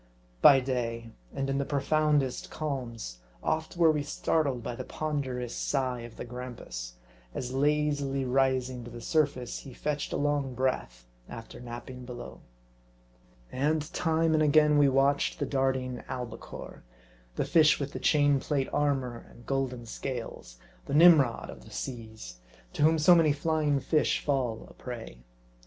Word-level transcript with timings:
By 0.41 0.61
day, 0.61 1.11
and 1.31 1.47
in 1.47 1.59
the 1.59 1.63
profoundest 1.63 2.49
calms, 2.49 3.19
oft 3.43 3.77
were 3.77 3.91
we 3.91 4.01
startled 4.01 4.63
by 4.63 4.73
the 4.73 4.83
ponderous 4.83 5.55
sigh 5.55 5.99
of 5.99 6.17
the 6.17 6.25
grampus, 6.25 6.95
as 7.35 7.53
lazily 7.53 8.25
rising 8.25 8.83
to 8.83 8.89
the 8.89 8.99
surface, 8.99 9.59
he 9.59 9.75
fetched 9.75 10.11
a 10.11 10.17
long 10.17 10.55
breath 10.55 11.05
after 11.29 11.59
napping 11.59 12.03
below. 12.03 12.41
And 13.51 13.93
time 13.93 14.33
and 14.33 14.41
again 14.41 14.79
we 14.79 14.89
watched 14.89 15.37
the 15.37 15.45
darting 15.45 16.01
albicore, 16.09 16.81
the 17.35 17.45
fish 17.45 17.79
with 17.79 17.93
the 17.93 17.99
chain 17.99 18.39
plate 18.39 18.69
armor 18.73 19.27
and 19.29 19.45
golden 19.45 19.85
scales; 19.85 20.57
the 20.87 20.95
Nim 20.95 21.21
rod 21.21 21.51
of 21.51 21.63
the 21.63 21.69
seas, 21.69 22.37
to 22.73 22.81
whom 22.81 22.97
so 22.97 23.13
many 23.13 23.33
flying 23.33 23.79
fish 23.79 24.19
fall 24.25 24.65
a 24.67 24.73
prey. 24.73 25.21